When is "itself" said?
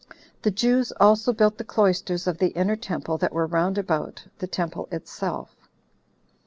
4.91-5.55